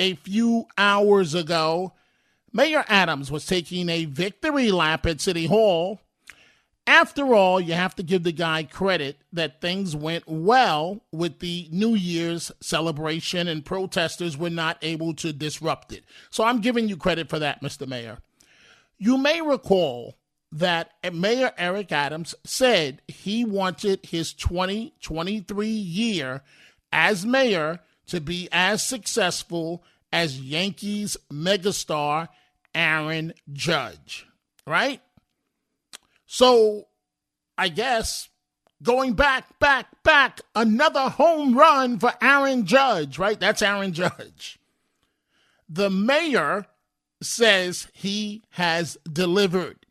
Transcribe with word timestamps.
a 0.00 0.14
few 0.14 0.66
hours 0.78 1.34
ago, 1.34 1.92
Mayor 2.52 2.84
Adams 2.88 3.30
was 3.30 3.46
taking 3.46 3.88
a 3.88 4.06
victory 4.06 4.72
lap 4.72 5.06
at 5.06 5.20
City 5.20 5.46
Hall. 5.46 6.00
After 6.86 7.34
all, 7.34 7.60
you 7.60 7.74
have 7.74 7.94
to 7.96 8.02
give 8.02 8.24
the 8.24 8.32
guy 8.32 8.64
credit 8.64 9.18
that 9.32 9.60
things 9.60 9.94
went 9.94 10.24
well 10.26 11.02
with 11.12 11.38
the 11.38 11.68
New 11.70 11.94
Year's 11.94 12.50
celebration 12.60 13.46
and 13.46 13.64
protesters 13.64 14.36
were 14.36 14.50
not 14.50 14.78
able 14.82 15.14
to 15.16 15.32
disrupt 15.32 15.92
it. 15.92 16.02
So 16.30 16.44
I'm 16.44 16.60
giving 16.60 16.88
you 16.88 16.96
credit 16.96 17.28
for 17.28 17.38
that, 17.38 17.62
Mr. 17.62 17.86
Mayor. 17.86 18.18
You 18.98 19.18
may 19.18 19.42
recall 19.42 20.16
that 20.50 20.92
Mayor 21.12 21.52
Eric 21.58 21.92
Adams 21.92 22.34
said 22.42 23.02
he 23.06 23.44
wanted 23.44 24.00
his 24.06 24.32
2023 24.32 25.68
year 25.68 26.42
as 26.90 27.24
mayor 27.24 27.80
to 28.10 28.20
be 28.20 28.48
as 28.52 28.86
successful 28.86 29.82
as 30.12 30.40
Yankees 30.40 31.16
megastar 31.32 32.28
Aaron 32.74 33.32
Judge, 33.52 34.26
right? 34.66 35.00
So 36.26 36.86
I 37.58 37.68
guess 37.68 38.28
going 38.82 39.14
back, 39.14 39.58
back, 39.58 40.02
back, 40.02 40.40
another 40.54 41.08
home 41.08 41.56
run 41.56 41.98
for 41.98 42.12
Aaron 42.20 42.66
Judge, 42.66 43.18
right? 43.18 43.38
That's 43.38 43.62
Aaron 43.62 43.92
Judge. 43.92 44.58
The 45.68 45.90
mayor 45.90 46.66
says 47.22 47.88
he 47.92 48.42
has 48.50 48.96
delivered. 49.10 49.86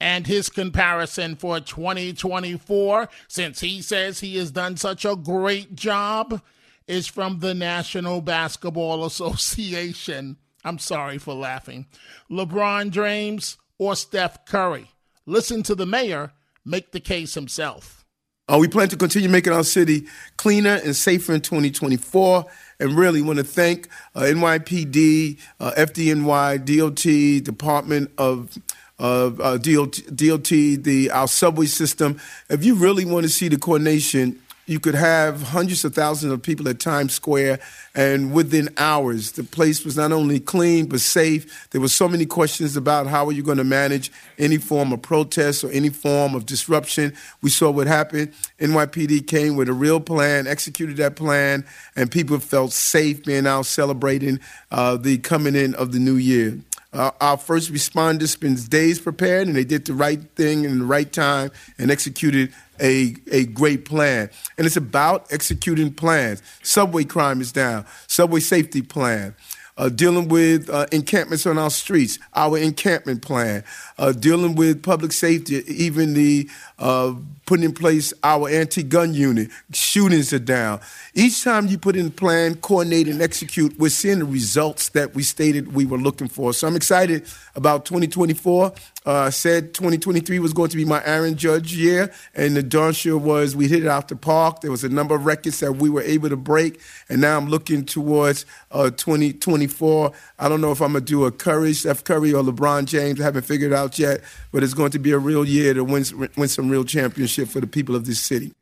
And 0.00 0.28
his 0.28 0.48
comparison 0.48 1.34
for 1.34 1.58
2024, 1.58 3.08
since 3.26 3.60
he 3.60 3.82
says 3.82 4.20
he 4.20 4.36
has 4.36 4.52
done 4.52 4.76
such 4.76 5.04
a 5.04 5.16
great 5.16 5.74
job, 5.74 6.40
is 6.88 7.06
from 7.06 7.38
the 7.38 7.54
National 7.54 8.20
Basketball 8.20 9.04
Association. 9.04 10.36
I'm 10.64 10.78
sorry 10.78 11.18
for 11.18 11.34
laughing. 11.34 11.86
LeBron 12.30 12.90
James 12.90 13.58
or 13.78 13.94
Steph 13.94 14.44
Curry. 14.46 14.90
Listen 15.26 15.62
to 15.62 15.74
the 15.74 15.86
mayor 15.86 16.32
make 16.64 16.92
the 16.92 17.00
case 17.00 17.34
himself. 17.34 18.04
Uh, 18.48 18.56
we 18.58 18.66
plan 18.66 18.88
to 18.88 18.96
continue 18.96 19.28
making 19.28 19.52
our 19.52 19.64
city 19.64 20.06
cleaner 20.38 20.80
and 20.82 20.96
safer 20.96 21.34
in 21.34 21.40
2024 21.40 22.46
and 22.80 22.96
really 22.96 23.20
want 23.20 23.38
to 23.38 23.44
thank 23.44 23.88
uh, 24.14 24.20
NYPD, 24.20 25.38
uh, 25.60 25.72
FDNY, 25.76 26.64
DOT, 26.64 27.44
Department 27.44 28.10
of 28.16 28.56
uh, 28.98 29.58
DOT, 29.58 30.00
DOT, 30.14 30.48
the 30.48 31.10
our 31.12 31.28
subway 31.28 31.66
system. 31.66 32.18
If 32.48 32.64
you 32.64 32.74
really 32.74 33.04
want 33.04 33.24
to 33.24 33.28
see 33.28 33.48
the 33.48 33.58
coordination 33.58 34.40
you 34.68 34.78
could 34.78 34.94
have 34.94 35.42
hundreds 35.42 35.82
of 35.84 35.94
thousands 35.94 36.30
of 36.30 36.42
people 36.42 36.68
at 36.68 36.78
Times 36.78 37.14
Square, 37.14 37.58
and 37.94 38.32
within 38.32 38.68
hours, 38.76 39.32
the 39.32 39.42
place 39.42 39.82
was 39.82 39.96
not 39.96 40.12
only 40.12 40.38
clean 40.38 40.86
but 40.86 41.00
safe. 41.00 41.68
There 41.70 41.80
were 41.80 41.88
so 41.88 42.06
many 42.06 42.26
questions 42.26 42.76
about 42.76 43.06
how 43.06 43.26
are 43.26 43.32
you 43.32 43.42
going 43.42 43.56
to 43.58 43.64
manage 43.64 44.12
any 44.38 44.58
form 44.58 44.92
of 44.92 45.00
protest 45.00 45.64
or 45.64 45.70
any 45.70 45.88
form 45.88 46.34
of 46.34 46.44
disruption. 46.44 47.14
We 47.40 47.48
saw 47.48 47.70
what 47.70 47.86
happened. 47.86 48.34
NYPD 48.60 49.26
came 49.26 49.56
with 49.56 49.70
a 49.70 49.72
real 49.72 50.00
plan, 50.00 50.46
executed 50.46 50.98
that 50.98 51.16
plan, 51.16 51.64
and 51.96 52.10
people 52.10 52.38
felt 52.38 52.72
safe 52.72 53.24
being 53.24 53.46
out 53.46 53.64
celebrating 53.64 54.38
uh, 54.70 54.96
the 54.98 55.16
coming 55.18 55.56
in 55.56 55.74
of 55.76 55.92
the 55.92 55.98
new 55.98 56.16
year. 56.16 56.58
Uh, 56.98 57.12
our 57.20 57.36
first 57.36 57.72
responders 57.72 58.30
spent 58.30 58.68
days 58.68 58.98
prepared, 58.98 59.46
and 59.46 59.54
they 59.54 59.62
did 59.62 59.84
the 59.84 59.94
right 59.94 60.20
thing 60.34 60.64
in 60.64 60.80
the 60.80 60.84
right 60.84 61.12
time 61.12 61.48
and 61.78 61.92
executed 61.92 62.52
a, 62.80 63.14
a 63.30 63.46
great 63.46 63.84
plan. 63.84 64.28
And 64.56 64.66
it's 64.66 64.76
about 64.76 65.32
executing 65.32 65.94
plans. 65.94 66.42
Subway 66.64 67.04
crime 67.04 67.40
is 67.40 67.52
down, 67.52 67.86
subway 68.08 68.40
safety 68.40 68.82
plan. 68.82 69.36
Uh, 69.78 69.88
dealing 69.88 70.28
with 70.28 70.68
uh, 70.68 70.86
encampments 70.90 71.46
on 71.46 71.56
our 71.56 71.70
streets, 71.70 72.18
our 72.34 72.58
encampment 72.58 73.22
plan, 73.22 73.62
uh, 73.96 74.10
dealing 74.10 74.56
with 74.56 74.82
public 74.82 75.12
safety, 75.12 75.62
even 75.68 76.14
the 76.14 76.48
uh, 76.80 77.14
putting 77.48 77.64
in 77.64 77.72
place 77.72 78.12
our 78.22 78.46
anti-gun 78.50 79.14
unit. 79.14 79.48
Shootings 79.72 80.34
are 80.34 80.38
down. 80.38 80.80
Each 81.14 81.42
time 81.42 81.66
you 81.66 81.78
put 81.78 81.96
in 81.96 82.08
a 82.08 82.10
plan, 82.10 82.56
coordinate, 82.56 83.08
and 83.08 83.22
execute, 83.22 83.78
we're 83.78 83.88
seeing 83.88 84.18
the 84.18 84.26
results 84.26 84.90
that 84.90 85.14
we 85.14 85.22
stated 85.22 85.72
we 85.72 85.86
were 85.86 85.96
looking 85.96 86.28
for. 86.28 86.52
So 86.52 86.68
I'm 86.68 86.76
excited 86.76 87.26
about 87.56 87.86
2024. 87.86 88.74
Uh, 89.06 89.30
said 89.30 89.72
2023 89.72 90.38
was 90.38 90.52
going 90.52 90.68
to 90.68 90.76
be 90.76 90.84
my 90.84 91.02
Aaron 91.06 91.34
Judge 91.36 91.72
year, 91.72 92.12
and 92.34 92.54
the 92.54 92.62
darn 92.62 92.92
sure 92.92 93.16
was. 93.16 93.56
We 93.56 93.66
hit 93.66 93.82
it 93.82 93.88
out 93.88 94.08
the 94.08 94.16
park. 94.16 94.60
There 94.60 94.70
was 94.70 94.84
a 94.84 94.88
number 94.90 95.14
of 95.14 95.24
records 95.24 95.60
that 95.60 95.72
we 95.72 95.88
were 95.88 96.02
able 96.02 96.28
to 96.28 96.36
break, 96.36 96.78
and 97.08 97.22
now 97.22 97.38
I'm 97.38 97.48
looking 97.48 97.86
towards 97.86 98.44
uh, 98.70 98.90
2024. 98.90 99.67
I 100.38 100.48
don't 100.48 100.60
know 100.60 100.72
if 100.72 100.80
I'm 100.80 100.92
gonna 100.92 101.04
do 101.04 101.24
a 101.24 101.32
Curry, 101.32 101.72
Steph 101.72 102.04
Curry, 102.04 102.32
or 102.32 102.42
LeBron 102.42 102.86
James. 102.86 103.20
I 103.20 103.24
haven't 103.24 103.44
figured 103.44 103.72
out 103.72 103.98
yet, 103.98 104.22
but 104.52 104.62
it's 104.62 104.74
going 104.74 104.90
to 104.92 104.98
be 104.98 105.12
a 105.12 105.18
real 105.18 105.44
year 105.44 105.74
to 105.74 105.84
win 105.84 106.04
win 106.36 106.48
some 106.48 106.68
real 106.68 106.84
championship 106.84 107.48
for 107.48 107.60
the 107.60 107.66
people 107.66 107.94
of 107.94 108.06
this 108.06 108.20
city. 108.20 108.54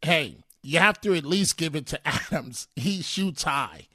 Hey, 0.00 0.36
you 0.62 0.78
have 0.78 1.00
to 1.02 1.14
at 1.14 1.24
least 1.24 1.56
give 1.56 1.74
it 1.74 1.86
to 1.86 2.00
Adams. 2.08 2.68
He 2.76 3.02
shoots 3.02 3.42
high. 3.44 3.86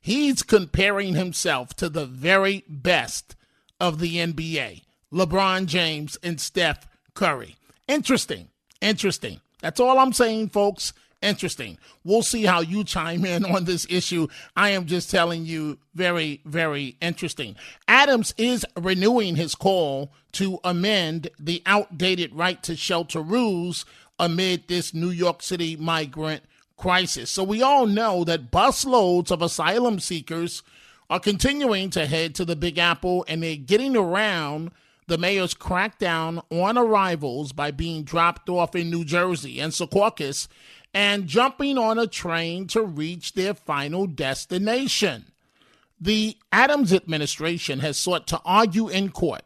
He's 0.00 0.42
comparing 0.42 1.14
himself 1.14 1.74
to 1.76 1.88
the 1.88 2.04
very 2.04 2.64
best 2.68 3.36
of 3.80 4.00
the 4.00 4.16
NBA 4.16 4.82
LeBron 5.12 5.66
James 5.66 6.18
and 6.22 6.40
Steph 6.40 6.88
Curry. 7.14 7.56
Interesting. 7.86 8.48
Interesting. 8.80 9.40
That's 9.60 9.80
all 9.80 9.98
I'm 9.98 10.12
saying, 10.12 10.50
folks. 10.50 10.92
Interesting. 11.22 11.78
We'll 12.04 12.22
see 12.22 12.44
how 12.44 12.60
you 12.60 12.84
chime 12.84 13.24
in 13.24 13.44
on 13.44 13.64
this 13.64 13.86
issue. 13.88 14.28
I 14.56 14.70
am 14.70 14.86
just 14.86 15.10
telling 15.10 15.46
you, 15.46 15.78
very, 15.94 16.40
very 16.44 16.96
interesting. 17.00 17.56
Adams 17.88 18.34
is 18.36 18.66
renewing 18.76 19.36
his 19.36 19.54
call 19.54 20.12
to 20.32 20.58
amend 20.64 21.30
the 21.38 21.62
outdated 21.66 22.34
right 22.34 22.62
to 22.64 22.76
shelter 22.76 23.20
rules 23.20 23.84
amid 24.18 24.68
this 24.68 24.92
New 24.92 25.10
York 25.10 25.42
City 25.42 25.76
migrant 25.76 26.42
crisis. 26.76 27.30
So 27.30 27.42
we 27.44 27.62
all 27.62 27.86
know 27.86 28.24
that 28.24 28.50
busloads 28.50 29.30
of 29.30 29.42
asylum 29.42 30.00
seekers 30.00 30.62
are 31.08 31.20
continuing 31.20 31.90
to 31.90 32.06
head 32.06 32.34
to 32.34 32.44
the 32.44 32.56
Big 32.56 32.78
Apple 32.78 33.24
and 33.28 33.42
they're 33.42 33.56
getting 33.56 33.96
around 33.96 34.70
the 35.06 35.18
mayor's 35.18 35.54
crackdown 35.54 36.42
on 36.50 36.78
arrivals 36.78 37.52
by 37.52 37.70
being 37.70 38.04
dropped 38.04 38.48
off 38.48 38.74
in 38.74 38.90
New 38.90 39.04
Jersey 39.04 39.60
and 39.60 39.72
Secaucus 39.72 40.48
and 40.94 41.26
jumping 41.26 41.76
on 41.76 41.98
a 41.98 42.06
train 42.06 42.66
to 42.68 42.82
reach 42.82 43.32
their 43.34 43.52
final 43.52 44.06
destination. 44.06 45.26
The 46.00 46.36
Adams 46.52 46.92
administration 46.92 47.80
has 47.80 47.98
sought 47.98 48.26
to 48.28 48.40
argue 48.44 48.88
in 48.88 49.10
court 49.10 49.42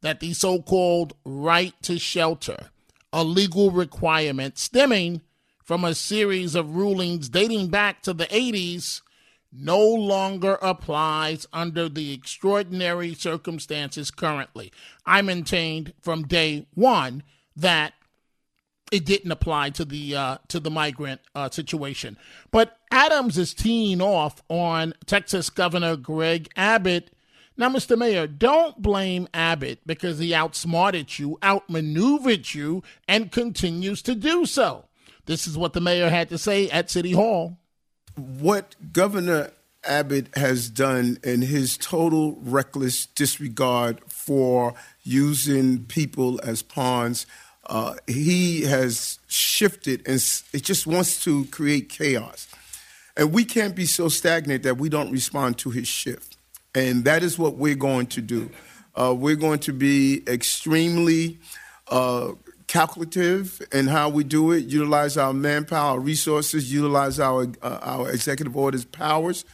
that 0.00 0.20
the 0.20 0.32
so 0.32 0.62
called 0.62 1.14
right 1.24 1.74
to 1.82 1.98
shelter 1.98 2.70
a 3.12 3.24
legal 3.24 3.70
requirement 3.70 4.58
stemming 4.58 5.22
from 5.64 5.84
a 5.84 5.94
series 5.94 6.54
of 6.54 6.76
rulings 6.76 7.28
dating 7.28 7.68
back 7.68 8.02
to 8.02 8.12
the 8.12 8.26
80s 8.26 9.00
no 9.50 9.80
longer 9.80 10.58
applies 10.60 11.46
under 11.52 11.88
the 11.88 12.12
extraordinary 12.12 13.14
circumstances 13.14 14.10
currently. 14.10 14.70
I 15.06 15.22
maintained 15.22 15.94
from 16.00 16.26
day 16.26 16.66
one 16.74 17.22
that 17.56 17.94
it 18.92 19.04
didn't 19.04 19.32
apply 19.32 19.70
to 19.70 19.84
the 19.84 20.16
uh, 20.16 20.38
to 20.48 20.60
the 20.60 20.70
migrant 20.70 21.20
uh, 21.34 21.50
situation. 21.50 22.16
But 22.50 22.78
Adams 22.90 23.38
is 23.38 23.54
teeing 23.54 24.00
off 24.00 24.42
on 24.48 24.94
Texas 25.06 25.50
Governor 25.50 25.96
Greg 25.96 26.48
Abbott 26.56 27.10
now, 27.58 27.70
Mr. 27.70 27.96
Mayor, 27.96 28.26
don't 28.26 28.82
blame 28.82 29.28
Abbott 29.32 29.80
because 29.86 30.18
he 30.18 30.34
outsmarted 30.34 31.18
you, 31.18 31.38
outmaneuvered 31.42 32.52
you, 32.52 32.82
and 33.08 33.32
continues 33.32 34.02
to 34.02 34.14
do 34.14 34.44
so. 34.44 34.84
This 35.24 35.46
is 35.46 35.56
what 35.56 35.72
the 35.72 35.80
mayor 35.80 36.10
had 36.10 36.28
to 36.28 36.38
say 36.38 36.68
at 36.68 36.90
City 36.90 37.12
Hall. 37.12 37.58
What 38.14 38.74
Governor 38.92 39.52
Abbott 39.84 40.36
has 40.36 40.68
done 40.68 41.18
in 41.24 41.42
his 41.42 41.78
total 41.78 42.38
reckless 42.42 43.06
disregard 43.06 44.00
for 44.06 44.74
using 45.02 45.84
people 45.84 46.38
as 46.42 46.62
pawns, 46.62 47.26
uh, 47.68 47.94
he 48.06 48.62
has 48.62 49.18
shifted 49.26 50.06
and 50.06 50.16
it 50.52 50.62
just 50.62 50.86
wants 50.86 51.22
to 51.24 51.44
create 51.46 51.88
chaos. 51.88 52.48
And 53.16 53.32
we 53.32 53.44
can't 53.44 53.74
be 53.74 53.86
so 53.86 54.08
stagnant 54.08 54.62
that 54.64 54.76
we 54.76 54.88
don't 54.88 55.10
respond 55.10 55.58
to 55.58 55.70
his 55.70 55.88
shift. 55.88 56.36
And 56.74 57.04
that 57.04 57.22
is 57.22 57.38
what 57.38 57.56
we're 57.56 57.74
going 57.74 58.06
to 58.08 58.20
do. 58.20 58.50
Uh, 58.94 59.14
we're 59.16 59.36
going 59.36 59.58
to 59.60 59.72
be 59.72 60.22
extremely 60.26 61.38
uh, 61.88 62.32
calculative 62.66 63.62
in 63.72 63.86
how 63.86 64.08
we 64.08 64.24
do 64.24 64.52
it, 64.52 64.64
utilize 64.64 65.16
our 65.16 65.32
manpower, 65.32 65.98
resources, 65.98 66.72
utilize 66.72 67.18
our, 67.20 67.46
uh, 67.62 67.78
our 67.82 68.10
executive 68.10 68.56
order's 68.56 68.84
powers 68.84 69.44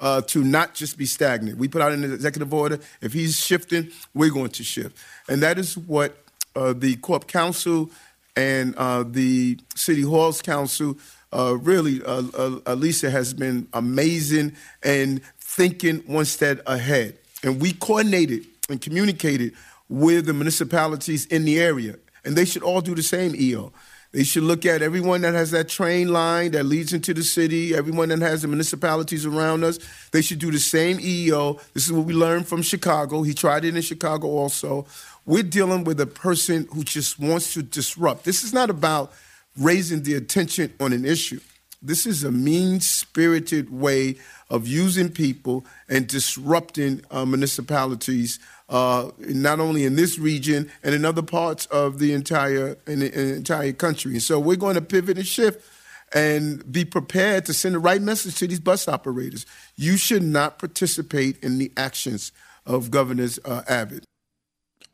uh, 0.00 0.20
to 0.22 0.42
not 0.42 0.74
just 0.74 0.98
be 0.98 1.06
stagnant. 1.06 1.58
We 1.58 1.68
put 1.68 1.82
out 1.82 1.92
an 1.92 2.04
executive 2.04 2.52
order. 2.52 2.78
If 3.00 3.12
he's 3.12 3.38
shifting, 3.38 3.90
we're 4.14 4.32
going 4.32 4.50
to 4.50 4.64
shift. 4.64 4.96
And 5.28 5.42
that 5.42 5.58
is 5.58 5.76
what 5.76 6.16
uh, 6.56 6.72
the 6.72 6.96
Corp 6.96 7.26
Counsel 7.26 7.90
and 8.36 8.74
uh, 8.76 9.04
the 9.06 9.58
City 9.74 10.02
Halls 10.02 10.42
Counsel 10.42 10.96
uh, 11.32 11.56
really, 11.56 12.02
uh, 12.04 12.22
uh, 12.66 12.74
Lisa 12.74 13.10
has 13.10 13.32
been 13.32 13.66
amazing 13.72 14.54
and 14.82 15.22
thinking 15.38 15.98
one 16.06 16.24
step 16.24 16.60
ahead. 16.66 17.16
And 17.42 17.60
we 17.60 17.72
coordinated 17.72 18.46
and 18.68 18.80
communicated 18.80 19.54
with 19.88 20.26
the 20.26 20.34
municipalities 20.34 21.26
in 21.26 21.44
the 21.44 21.60
area. 21.60 21.96
And 22.24 22.36
they 22.36 22.44
should 22.44 22.62
all 22.62 22.80
do 22.80 22.94
the 22.94 23.02
same, 23.02 23.34
EO. 23.34 23.72
They 24.12 24.24
should 24.24 24.42
look 24.42 24.66
at 24.66 24.82
everyone 24.82 25.22
that 25.22 25.32
has 25.32 25.52
that 25.52 25.70
train 25.70 26.12
line 26.12 26.52
that 26.52 26.64
leads 26.64 26.92
into 26.92 27.14
the 27.14 27.22
city, 27.22 27.74
everyone 27.74 28.10
that 28.10 28.20
has 28.20 28.42
the 28.42 28.48
municipalities 28.48 29.24
around 29.24 29.64
us. 29.64 29.78
They 30.10 30.20
should 30.20 30.38
do 30.38 30.50
the 30.50 30.58
same 30.58 30.98
EO. 31.00 31.58
This 31.72 31.86
is 31.86 31.92
what 31.92 32.04
we 32.04 32.12
learned 32.12 32.46
from 32.46 32.60
Chicago. 32.60 33.22
He 33.22 33.32
tried 33.32 33.64
it 33.64 33.74
in 33.74 33.80
Chicago 33.80 34.28
also. 34.28 34.86
We're 35.24 35.42
dealing 35.42 35.84
with 35.84 35.98
a 35.98 36.06
person 36.06 36.68
who 36.72 36.84
just 36.84 37.18
wants 37.18 37.54
to 37.54 37.62
disrupt. 37.62 38.24
This 38.24 38.44
is 38.44 38.52
not 38.52 38.68
about 38.68 39.12
raising 39.56 40.02
the 40.02 40.14
attention 40.14 40.74
on 40.78 40.92
an 40.92 41.06
issue. 41.06 41.40
This 41.82 42.06
is 42.06 42.22
a 42.22 42.30
mean 42.30 42.80
spirited 42.80 43.70
way 43.70 44.16
of 44.48 44.68
using 44.68 45.08
people 45.08 45.66
and 45.88 46.06
disrupting 46.06 47.02
uh, 47.10 47.24
municipalities, 47.24 48.38
uh, 48.68 49.10
not 49.18 49.58
only 49.58 49.84
in 49.84 49.96
this 49.96 50.18
region 50.18 50.70
and 50.84 50.94
in 50.94 51.04
other 51.04 51.22
parts 51.22 51.66
of 51.66 51.98
the 51.98 52.12
entire 52.12 52.76
in 52.86 53.00
the, 53.00 53.12
in 53.12 53.28
the 53.28 53.34
entire 53.34 53.72
country. 53.72 54.18
So 54.20 54.38
we're 54.38 54.56
going 54.56 54.76
to 54.76 54.80
pivot 54.80 55.18
and 55.18 55.26
shift 55.26 55.66
and 56.14 56.70
be 56.70 56.84
prepared 56.84 57.46
to 57.46 57.54
send 57.54 57.74
the 57.74 57.78
right 57.78 58.00
message 58.00 58.36
to 58.36 58.46
these 58.46 58.60
bus 58.60 58.86
operators. 58.86 59.44
You 59.76 59.96
should 59.96 60.22
not 60.22 60.58
participate 60.58 61.42
in 61.42 61.58
the 61.58 61.72
actions 61.76 62.32
of 62.64 62.90
Governor 62.90 63.28
uh, 63.44 63.62
Abbott. 63.68 64.04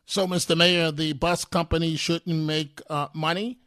So, 0.06 0.26
Mr. 0.26 0.56
Mayor, 0.56 0.90
the 0.90 1.12
bus 1.12 1.44
company 1.44 1.96
shouldn't 1.96 2.46
make 2.46 2.80
uh, 2.88 3.08
money 3.12 3.58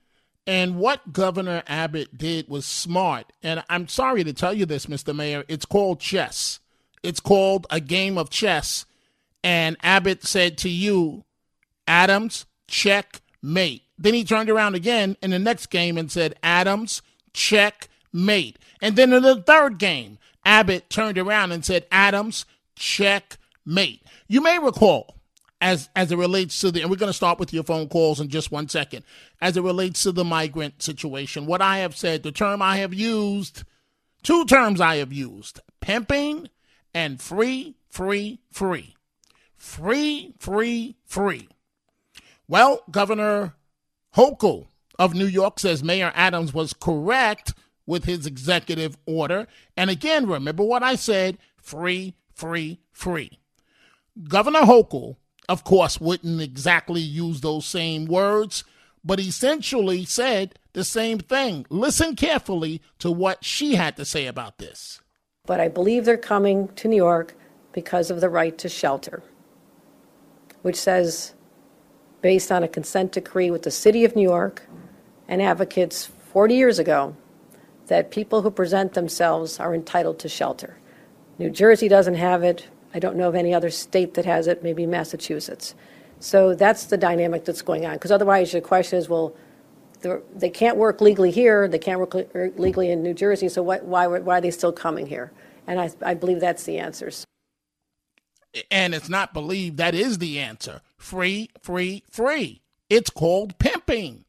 and 0.47 0.77
what 0.77 1.13
Governor 1.13 1.63
Abbott 1.67 2.17
did 2.17 2.47
was 2.47 2.65
smart. 2.65 3.31
And 3.43 3.63
I'm 3.69 3.87
sorry 3.87 4.23
to 4.23 4.33
tell 4.33 4.53
you 4.53 4.65
this, 4.65 4.87
Mr. 4.87 5.15
Mayor, 5.15 5.43
it's 5.47 5.65
called 5.65 5.99
chess. 5.99 6.59
It's 7.03 7.19
called 7.19 7.67
a 7.69 7.79
game 7.79 8.17
of 8.17 8.29
chess. 8.29 8.85
And 9.43 9.77
Abbott 9.81 10.23
said 10.23 10.57
to 10.59 10.69
you, 10.69 11.23
Adams, 11.87 12.45
check, 12.67 13.21
mate. 13.41 13.83
Then 13.97 14.13
he 14.13 14.23
turned 14.23 14.49
around 14.49 14.75
again 14.75 15.15
in 15.21 15.31
the 15.31 15.39
next 15.39 15.67
game 15.67 15.97
and 15.97 16.11
said, 16.11 16.35
Adams, 16.41 17.01
check, 17.33 17.87
mate. 18.11 18.57
And 18.81 18.95
then 18.95 19.13
in 19.13 19.23
the 19.23 19.41
third 19.41 19.77
game, 19.77 20.17
Abbott 20.43 20.89
turned 20.89 21.17
around 21.17 21.51
and 21.51 21.63
said, 21.63 21.85
Adams, 21.91 22.45
check, 22.75 23.37
mate. 23.65 24.01
You 24.27 24.41
may 24.41 24.57
recall 24.57 25.20
as 25.61 25.89
as 25.95 26.11
it 26.11 26.17
relates 26.17 26.59
to 26.59 26.71
the 26.71 26.81
and 26.81 26.89
we're 26.89 26.97
going 26.97 27.09
to 27.09 27.13
start 27.13 27.39
with 27.39 27.53
your 27.53 27.63
phone 27.63 27.87
calls 27.87 28.19
in 28.19 28.27
just 28.27 28.51
one 28.51 28.67
second. 28.67 29.05
As 29.39 29.55
it 29.55 29.61
relates 29.61 30.03
to 30.03 30.11
the 30.11 30.25
migrant 30.25 30.81
situation 30.81 31.45
what 31.45 31.61
i 31.61 31.77
have 31.77 31.95
said 31.95 32.23
the 32.23 32.31
term 32.31 32.61
i 32.61 32.77
have 32.77 32.93
used 32.93 33.63
two 34.23 34.43
terms 34.45 34.81
i 34.81 34.97
have 34.97 35.13
used 35.13 35.59
pimping 35.79 36.49
and 36.93 37.21
free 37.21 37.75
free 37.89 38.39
free. 38.51 38.95
Free 39.55 40.33
free 40.39 40.97
free. 41.05 41.47
Well 42.47 42.81
governor 42.89 43.53
hochul 44.15 44.67
of 44.97 45.13
new 45.13 45.25
york 45.25 45.59
says 45.59 45.83
mayor 45.83 46.11
adams 46.15 46.53
was 46.53 46.73
correct 46.73 47.53
with 47.85 48.05
his 48.05 48.25
executive 48.25 48.97
order. 49.05 49.47
And 49.77 49.91
again 49.91 50.25
remember 50.25 50.63
what 50.63 50.81
i 50.81 50.95
said 50.95 51.37
free 51.57 52.15
free 52.33 52.79
free. 52.91 53.37
Governor 54.27 54.61
hochul 54.61 55.17
of 55.49 55.63
course, 55.63 55.99
wouldn't 55.99 56.41
exactly 56.41 57.01
use 57.01 57.41
those 57.41 57.65
same 57.65 58.05
words, 58.05 58.63
but 59.03 59.19
essentially 59.19 60.05
said 60.05 60.57
the 60.73 60.83
same 60.83 61.19
thing. 61.19 61.65
Listen 61.69 62.15
carefully 62.15 62.81
to 62.99 63.11
what 63.11 63.43
she 63.43 63.75
had 63.75 63.97
to 63.97 64.05
say 64.05 64.27
about 64.27 64.57
this. 64.57 65.01
But 65.45 65.59
I 65.59 65.67
believe 65.67 66.05
they're 66.05 66.17
coming 66.17 66.69
to 66.75 66.87
New 66.87 66.95
York 66.95 67.35
because 67.71 68.11
of 68.11 68.21
the 68.21 68.29
right 68.29 68.57
to 68.59 68.69
shelter, 68.69 69.23
which 70.61 70.75
says, 70.75 71.33
based 72.21 72.51
on 72.51 72.63
a 72.63 72.67
consent 72.67 73.11
decree 73.11 73.49
with 73.49 73.63
the 73.63 73.71
City 73.71 74.05
of 74.05 74.15
New 74.15 74.21
York 74.21 74.63
and 75.27 75.41
advocates 75.41 76.05
40 76.05 76.55
years 76.55 76.79
ago, 76.79 77.15
that 77.87 78.11
people 78.11 78.41
who 78.41 78.51
present 78.51 78.93
themselves 78.93 79.59
are 79.59 79.73
entitled 79.73 80.19
to 80.19 80.29
shelter. 80.29 80.77
New 81.37 81.49
Jersey 81.49 81.87
doesn't 81.87 82.15
have 82.15 82.43
it. 82.43 82.67
I 82.93 82.99
don't 82.99 83.15
know 83.15 83.29
of 83.29 83.35
any 83.35 83.53
other 83.53 83.69
state 83.69 84.15
that 84.15 84.25
has 84.25 84.47
it, 84.47 84.63
maybe 84.63 84.85
Massachusetts. 84.85 85.75
So 86.19 86.53
that's 86.53 86.85
the 86.85 86.97
dynamic 86.97 87.45
that's 87.45 87.61
going 87.61 87.85
on. 87.85 87.93
Because 87.93 88.11
otherwise, 88.11 88.53
your 88.53 88.61
question 88.61 88.99
is, 88.99 89.09
well, 89.09 89.35
they 90.35 90.49
can't 90.49 90.77
work 90.77 91.01
legally 91.01 91.31
here, 91.31 91.67
they 91.67 91.79
can't 91.79 91.99
work 91.99 92.15
er, 92.15 92.51
legally 92.57 92.91
in 92.91 93.03
New 93.03 93.13
Jersey, 93.13 93.49
so 93.49 93.61
why, 93.61 93.79
why, 93.79 94.07
why 94.07 94.37
are 94.37 94.41
they 94.41 94.51
still 94.51 94.71
coming 94.71 95.05
here? 95.05 95.31
And 95.67 95.79
I, 95.79 95.91
I 96.01 96.13
believe 96.15 96.39
that's 96.39 96.63
the 96.63 96.79
answer. 96.79 97.11
And 98.69 98.93
it's 98.93 99.09
not 99.09 99.33
believed, 99.33 99.77
that 99.77 99.95
is 99.95 100.17
the 100.17 100.39
answer. 100.39 100.81
Free, 100.97 101.49
free, 101.61 102.03
free. 102.09 102.61
It's 102.89 103.09
called 103.09 103.57
pimping. 103.59 104.25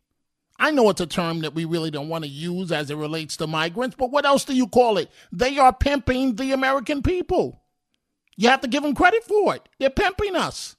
I 0.58 0.70
know 0.70 0.90
it's 0.90 1.00
a 1.00 1.06
term 1.06 1.40
that 1.40 1.54
we 1.54 1.64
really 1.64 1.90
don't 1.90 2.08
want 2.08 2.24
to 2.24 2.30
use 2.30 2.70
as 2.70 2.90
it 2.90 2.96
relates 2.96 3.36
to 3.38 3.46
migrants, 3.46 3.96
but 3.98 4.10
what 4.12 4.24
else 4.24 4.44
do 4.44 4.54
you 4.54 4.68
call 4.68 4.98
it? 4.98 5.10
They 5.32 5.58
are 5.58 5.72
pimping 5.72 6.36
the 6.36 6.52
American 6.52 7.02
people. 7.02 7.61
You 8.36 8.48
have 8.48 8.60
to 8.62 8.68
give 8.68 8.82
them 8.82 8.94
credit 8.94 9.24
for 9.24 9.54
it. 9.54 9.68
They're 9.78 9.90
pimping 9.90 10.36
us. 10.36 10.76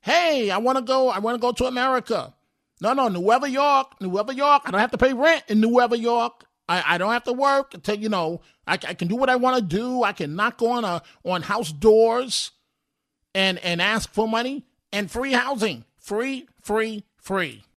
Hey, 0.00 0.50
I 0.50 0.58
want 0.58 0.78
to 0.78 0.84
go. 0.84 1.08
I 1.08 1.18
want 1.18 1.36
to 1.36 1.40
go 1.40 1.52
to 1.52 1.64
America. 1.66 2.34
No, 2.80 2.92
no, 2.92 3.08
New 3.08 3.20
York, 3.46 4.00
New 4.00 4.12
York. 4.12 4.62
I 4.66 4.70
don't 4.70 4.80
have 4.80 4.90
to 4.90 4.98
pay 4.98 5.14
rent 5.14 5.44
in 5.48 5.60
New 5.60 5.80
York. 5.96 6.44
I, 6.68 6.94
I 6.94 6.98
don't 6.98 7.12
have 7.12 7.24
to 7.24 7.32
work. 7.32 7.82
To, 7.84 7.96
you 7.96 8.08
know, 8.08 8.40
I, 8.66 8.74
I 8.74 8.94
can 8.94 9.08
do 9.08 9.16
what 9.16 9.30
I 9.30 9.36
want 9.36 9.56
to 9.56 9.62
do. 9.62 10.02
I 10.02 10.12
can 10.12 10.34
knock 10.34 10.60
on 10.62 10.84
a 10.84 11.02
on 11.24 11.42
house 11.42 11.72
doors, 11.72 12.50
and 13.34 13.58
and 13.58 13.80
ask 13.80 14.12
for 14.12 14.28
money 14.28 14.64
and 14.92 15.10
free 15.10 15.32
housing. 15.32 15.84
Free, 15.98 16.48
free, 16.62 17.04
free. 17.16 17.64